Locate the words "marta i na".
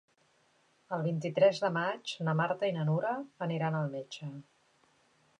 2.39-2.85